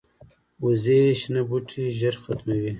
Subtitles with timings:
[0.63, 2.69] وزې شنه بوټي ژر ختموي